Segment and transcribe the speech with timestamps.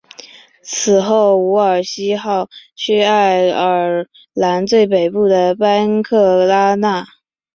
[0.63, 7.05] 此后伍尔西号去爱尔兰最北部的班克拉纳。